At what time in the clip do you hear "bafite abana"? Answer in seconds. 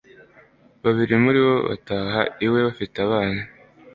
2.67-3.41